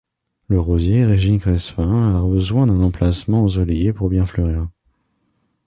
[0.47, 4.67] Le rosier 'Régine Crespin' a besoin d'un emplacement ensoleillé pour bien fleurir.